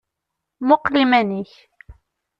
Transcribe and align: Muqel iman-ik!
Muqel 0.67 0.95
iman-ik! 1.03 1.53